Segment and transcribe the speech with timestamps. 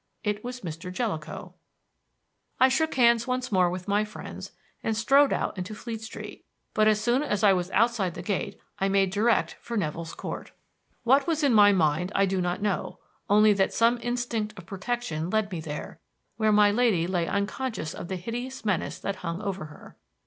[0.23, 0.91] It was Mr.
[0.91, 1.53] Jellicoe.
[2.59, 4.51] I shook hands once more with my friends
[4.83, 6.43] and strode out into Fleet Street,
[6.73, 10.53] but as soon as I was outside the gate I made direct for Nevill's Court.
[11.03, 12.97] What was in my mind I do not know;
[13.29, 15.99] only that some instinct of protection led me there,
[16.35, 19.97] where my lady lay unconscious of the hideous menace that hung over her.